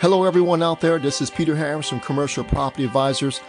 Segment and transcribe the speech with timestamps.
[0.00, 0.98] Hello, everyone out there.
[0.98, 3.42] This is Peter Harris from Commercial Property Advisors,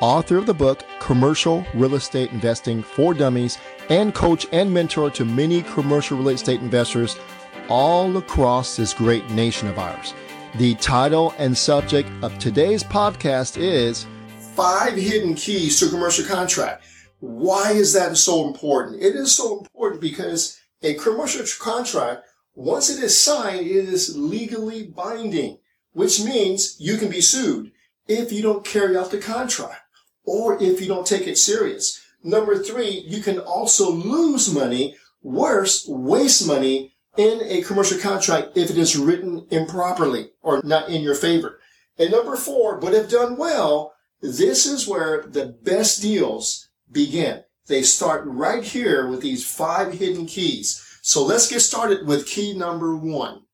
[0.00, 5.24] author of the book Commercial Real Estate Investing for Dummies, and coach and mentor to
[5.24, 7.18] many commercial real estate investors
[7.68, 10.14] all across this great nation of ours.
[10.54, 14.06] The title and subject of today's podcast is
[14.54, 16.84] Five Hidden Keys to Commercial Contract.
[17.18, 19.02] Why is that so important?
[19.02, 24.86] It is so important because a commercial contract, once it is signed, it is legally
[24.86, 25.58] binding,
[25.96, 27.72] which means you can be sued
[28.06, 29.80] if you don't carry out the contract
[30.24, 31.98] or if you don't take it serious.
[32.22, 38.68] Number three, you can also lose money, worse, waste money in a commercial contract if
[38.68, 41.60] it is written improperly or not in your favor.
[41.96, 47.42] And number four, but if done well, this is where the best deals begin.
[47.68, 50.84] They start right here with these five hidden keys.
[51.00, 53.44] So let's get started with key number one.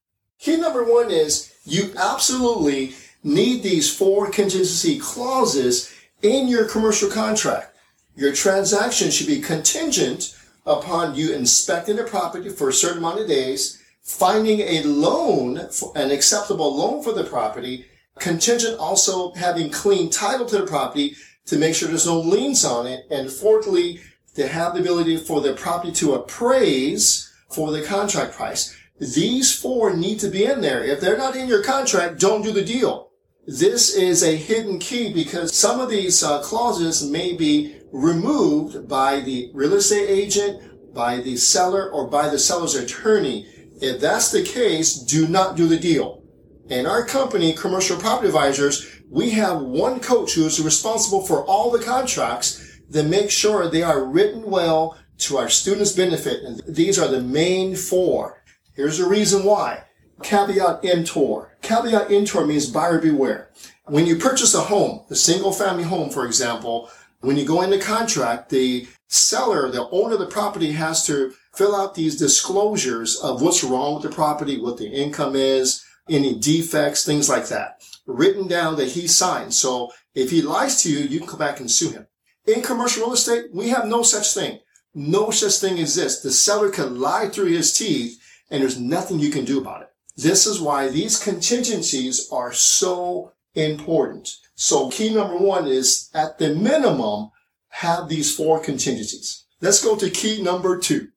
[0.40, 7.76] Key number one is you absolutely need these four contingency clauses in your commercial contract.
[8.16, 13.28] Your transaction should be contingent upon you inspecting the property for a certain amount of
[13.28, 17.86] days, finding a loan, an acceptable loan for the property,
[18.18, 21.16] contingent also having clean title to the property
[21.46, 24.00] to make sure there's no liens on it, and fourthly,
[24.34, 28.76] to have the ability for the property to appraise for the contract price.
[29.00, 30.84] These four need to be in there.
[30.84, 33.10] If they're not in your contract, don't do the deal.
[33.46, 39.20] This is a hidden key because some of these uh, clauses may be removed by
[39.20, 43.46] the real estate agent, by the seller, or by the seller's attorney.
[43.80, 46.22] If that's the case, do not do the deal.
[46.68, 51.70] In our company, Commercial Property Advisors, we have one coach who is responsible for all
[51.70, 56.42] the contracts that make sure they are written well to our students' benefit.
[56.44, 58.41] And these are the main four.
[58.74, 59.82] Here's the reason why.
[60.22, 61.58] Caveat emptor.
[61.60, 63.50] Caveat emptor means buyer beware.
[63.84, 66.88] When you purchase a home, a single family home, for example,
[67.20, 71.76] when you go into contract, the seller, the owner of the property has to fill
[71.76, 77.04] out these disclosures of what's wrong with the property, what the income is, any defects,
[77.04, 79.52] things like that, written down that he signed.
[79.52, 82.06] So if he lies to you, you can come back and sue him.
[82.46, 84.60] In commercial real estate, we have no such thing.
[84.94, 86.22] No such thing exists.
[86.22, 88.21] The seller can lie through his teeth
[88.52, 89.88] and there's nothing you can do about it.
[90.14, 94.36] This is why these contingencies are so important.
[94.54, 97.30] So key number one is at the minimum,
[97.70, 99.46] have these four contingencies.
[99.62, 101.08] Let's go to key number two.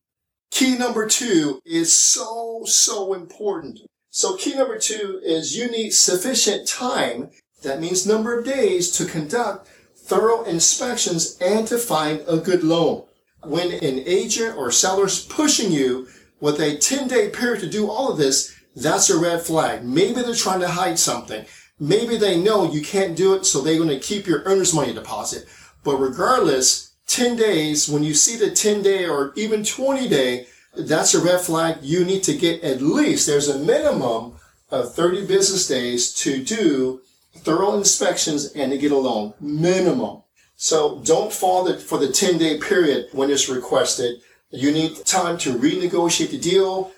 [0.50, 3.82] Key number two is so, so important.
[4.10, 7.32] So key number two is you need sufficient time.
[7.64, 13.04] That means number of days to conduct thorough inspections and to find a good loan.
[13.44, 16.08] When an agent or seller is pushing you
[16.46, 19.84] with a 10 day period to do all of this, that's a red flag.
[19.84, 21.44] Maybe they're trying to hide something.
[21.80, 24.94] Maybe they know you can't do it, so they're going to keep your earnest money
[24.94, 25.48] deposit.
[25.84, 30.46] But regardless, 10 days, when you see the 10 day or even 20 day,
[30.78, 31.78] that's a red flag.
[31.82, 34.36] You need to get at least, there's a minimum
[34.70, 37.02] of 30 business days to do
[37.38, 39.34] thorough inspections and to get a loan.
[39.42, 40.22] Minimum.
[40.58, 44.22] So don't fall for the 10 day period when it's requested.
[44.52, 46.92] You need time to renegotiate the deal.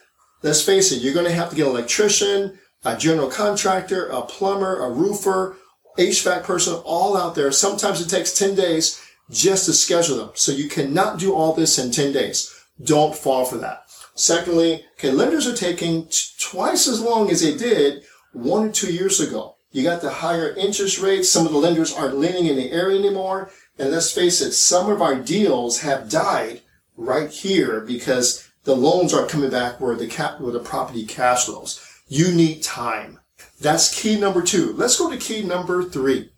[0.44, 4.22] Let's face it, you're going to have to get an electrician, a general contractor, a
[4.22, 5.58] plumber, a roofer,
[5.98, 7.52] HVAC person, all out there.
[7.52, 10.30] Sometimes it takes 10 days just to schedule them.
[10.36, 12.54] So you cannot do all this in 10 days.
[12.84, 13.84] Don't fall for that.
[14.14, 18.04] Secondly, okay, lenders are taking t- twice as long as they did
[18.34, 19.56] one or two years ago.
[19.72, 21.30] You got the higher interest rates.
[21.30, 23.52] Some of the lenders aren't lending in the area anymore.
[23.80, 26.62] And let's face it, some of our deals have died
[26.98, 31.46] right here because the loans aren't coming back where the cap, where the property cash
[31.46, 31.80] flows.
[32.08, 33.20] You need time.
[33.62, 34.74] That's key number two.
[34.74, 36.32] Let's go to key number three.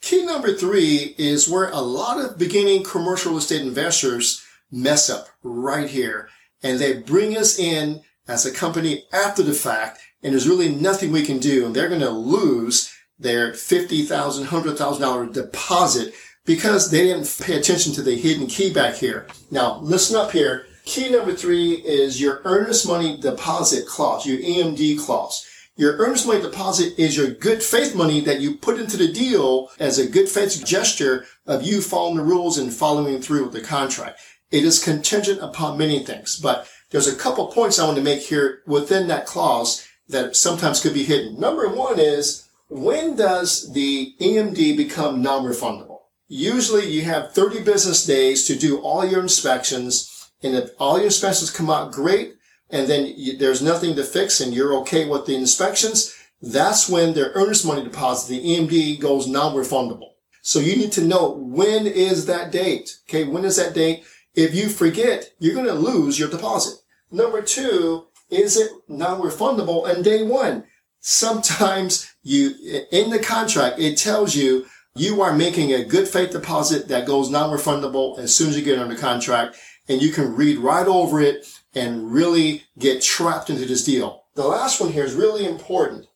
[0.00, 5.28] Key number three is where a lot of beginning commercial real estate investors mess up
[5.42, 6.28] right here.
[6.62, 11.10] And they bring us in as a company after the fact, and there's really nothing
[11.12, 11.66] we can do.
[11.66, 16.14] And they're going to lose their $50,000, $100,000 deposit
[16.48, 19.26] because they didn't pay attention to the hidden key back here.
[19.50, 20.64] Now, listen up here.
[20.86, 25.46] Key number three is your earnest money deposit clause, your EMD clause.
[25.76, 29.68] Your earnest money deposit is your good faith money that you put into the deal
[29.78, 33.60] as a good faith gesture of you following the rules and following through with the
[33.60, 34.18] contract.
[34.50, 38.22] It is contingent upon many things, but there's a couple points I want to make
[38.22, 41.38] here within that clause that sometimes could be hidden.
[41.38, 45.87] Number one is when does the EMD become non-refundable?
[46.28, 51.06] Usually you have 30 business days to do all your inspections and if all your
[51.06, 52.34] inspections come out great,
[52.70, 57.14] and then you, there's nothing to fix and you're okay with the inspections, that's when
[57.14, 60.10] their earnest money deposit, the EMD goes non-refundable.
[60.42, 62.98] So you need to know when is that date?
[63.08, 63.24] Okay.
[63.24, 64.04] When is that date?
[64.34, 66.78] If you forget, you're going to lose your deposit.
[67.10, 70.64] Number two, is it non-refundable on day one?
[71.00, 72.54] Sometimes you,
[72.92, 77.30] in the contract, it tells you you are making a good faith deposit that goes
[77.30, 79.56] non-refundable as soon as you get under contract
[79.88, 84.24] and you can read right over it and really get trapped into this deal.
[84.34, 86.06] The last one here is really important.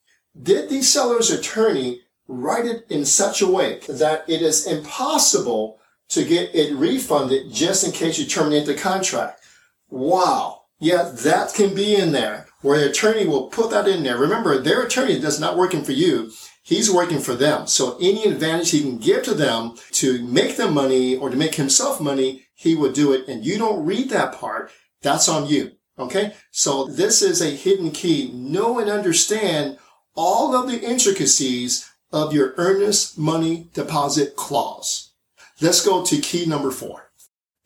[0.40, 5.78] Did the seller's attorney write it in such a way that it is impossible
[6.08, 9.40] to get it refunded just in case you terminate the contract?
[9.88, 10.62] Wow.
[10.78, 14.16] Yeah, that can be in there where the attorney will put that in there.
[14.18, 16.32] Remember, their attorney is not working for you.
[16.72, 17.66] He's working for them.
[17.66, 21.56] So any advantage he can give to them to make them money or to make
[21.56, 23.28] himself money, he would do it.
[23.28, 24.70] And you don't read that part.
[25.02, 25.72] That's on you.
[25.98, 26.32] Okay.
[26.50, 28.32] So this is a hidden key.
[28.32, 29.76] Know and understand
[30.14, 35.12] all of the intricacies of your earnest money deposit clause.
[35.60, 37.10] Let's go to key number four.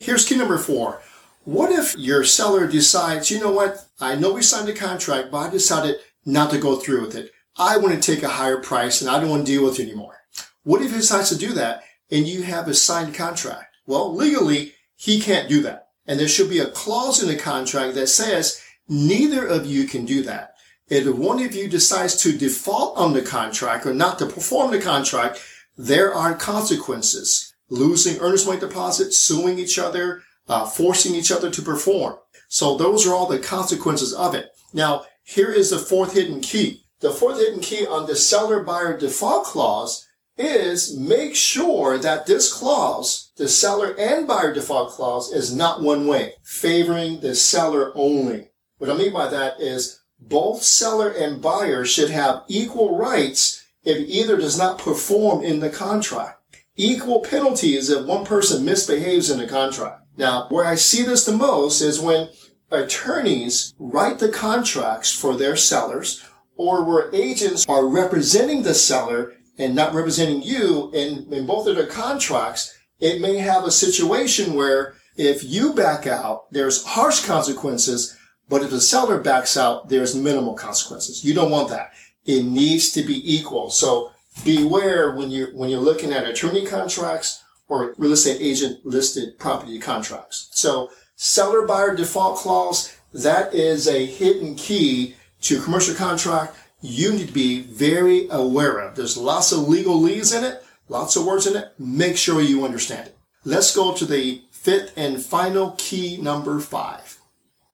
[0.01, 1.01] Here's key number four.
[1.45, 3.87] What if your seller decides, you know what?
[4.01, 7.31] I know we signed a contract, but I decided not to go through with it.
[7.59, 9.87] I want to take a higher price and I don't want to deal with you
[9.87, 10.19] anymore.
[10.63, 13.77] What if he decides to do that and you have a signed contract?
[13.87, 15.89] Well, legally, he can't do that.
[16.07, 20.05] And there should be a clause in the contract that says neither of you can
[20.05, 20.55] do that.
[20.89, 24.81] If one of you decides to default on the contract or not to perform the
[24.81, 25.43] contract,
[25.77, 27.55] there are consequences.
[27.69, 32.17] Losing earnest money deposit, suing each other, uh, forcing each other to perform.
[32.49, 34.51] So those are all the consequences of it.
[34.73, 36.86] Now, here is the fourth hidden key.
[37.01, 40.07] The fourth hidden key on the seller buyer default clause
[40.39, 46.07] is make sure that this clause, the seller and buyer default clause is not one
[46.07, 48.49] way, favoring the seller only.
[48.79, 53.99] What I mean by that is both seller and buyer should have equal rights if
[54.09, 56.41] either does not perform in the contract.
[56.77, 60.03] Equal penalties if one person misbehaves in the contract.
[60.17, 62.31] Now, where I see this the most is when
[62.71, 66.23] attorneys write the contracts for their sellers
[66.57, 71.77] or where agents are representing the seller and not representing you in, in both of
[71.77, 78.17] their contracts, it may have a situation where if you back out, there's harsh consequences,
[78.49, 81.25] but if the seller backs out, there's minimal consequences.
[81.25, 81.93] You don't want that.
[82.27, 83.71] It needs to be equal.
[83.71, 84.13] So
[84.45, 89.79] beware when you're, when you're looking at attorney contracts or real estate agent listed property
[89.79, 90.49] contracts.
[90.53, 97.29] So seller buyer default clause, that is a hidden key to commercial contract you need
[97.29, 98.95] to be very aware of.
[98.95, 101.73] There's lots of legalese in it, lots of words in it.
[101.79, 103.17] Make sure you understand it.
[103.45, 107.19] Let's go to the fifth and final key number five.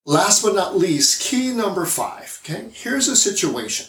[0.05, 2.41] Last but not least, key number five.
[2.45, 2.71] Okay.
[2.73, 3.87] Here's a situation.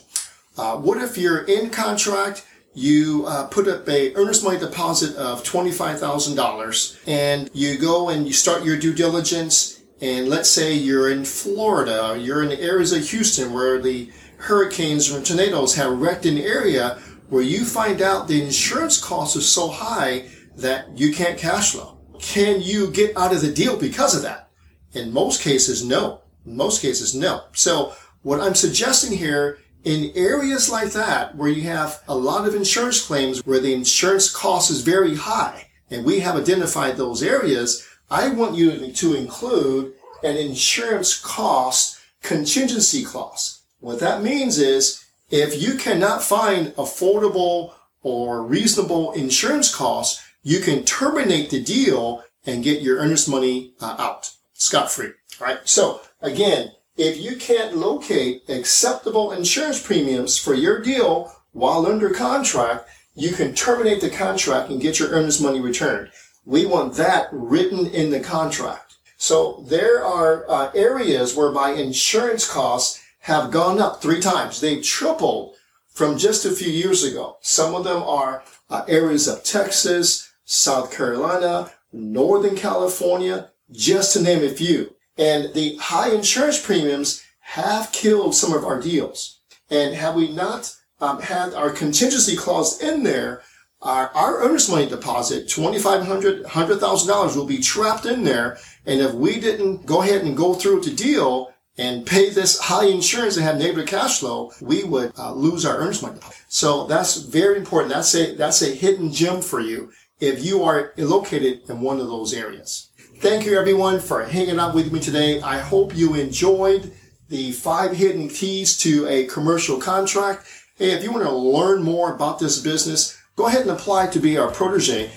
[0.58, 2.46] Uh, what if you're in contract
[2.76, 8.34] you uh, put up a earnest money deposit of $25,000 and you go and you
[8.34, 9.73] start your due diligence
[10.04, 15.22] and let's say you're in Florida, you're in areas of Houston where the hurricanes or
[15.22, 20.26] tornadoes have wrecked an area where you find out the insurance cost is so high
[20.58, 21.98] that you can't cash flow.
[22.20, 24.50] Can you get out of the deal because of that?
[24.92, 26.24] In most cases, no.
[26.46, 27.46] In most cases, no.
[27.54, 32.56] So what I'm suggesting here in areas like that, where you have a lot of
[32.56, 37.88] insurance claims where the insurance cost is very high, and we have identified those areas,
[38.10, 39.94] I want you to include
[40.24, 43.62] an insurance cost contingency clause.
[43.80, 50.84] What that means is if you cannot find affordable or reasonable insurance costs, you can
[50.84, 55.12] terminate the deal and get your earnest money uh, out scot free.
[55.40, 55.60] All right.
[55.64, 62.88] So again, if you can't locate acceptable insurance premiums for your deal while under contract,
[63.16, 66.12] you can terminate the contract and get your earnest money returned.
[66.46, 68.96] We want that written in the contract.
[69.18, 74.60] So there are uh, areas whereby insurance costs have gone up three times.
[74.60, 75.56] They've tripled
[75.88, 77.38] from just a few years ago.
[77.42, 84.44] Some of them are uh, areas of Texas, South Carolina, Northern California, just to name
[84.44, 84.94] a few.
[85.18, 89.40] And the high insurance premiums have killed some of our deals.
[89.70, 93.44] And had we not um, had our contingency clause in there,
[93.84, 98.58] our, our earnest money deposit, $2,500, $100,000 will be trapped in there.
[98.86, 102.86] And if we didn't go ahead and go through the deal and pay this high
[102.86, 106.20] insurance and have negative cash flow, we would uh, lose our earnest money.
[106.48, 107.94] So that's very important.
[107.94, 112.08] That's a, that's a hidden gem for you if you are located in one of
[112.08, 112.90] those areas.
[113.18, 115.42] Thank you everyone for hanging out with me today.
[115.42, 116.94] I hope you enjoyed
[117.30, 120.48] the five hidden keys to a commercial contract.
[120.76, 124.20] Hey, if you want to learn more about this business, go ahead and apply to
[124.20, 125.10] be our protege.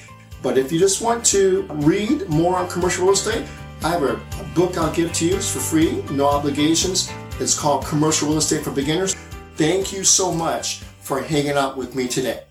[0.42, 3.46] But if you just want to read more on commercial real estate,
[3.82, 5.36] I have a, a book I'll give to you.
[5.36, 7.10] It's for free, no obligations.
[7.38, 9.14] It's called Commercial Real Estate for Beginners.
[9.56, 12.44] Thank you so much for hanging out with me today.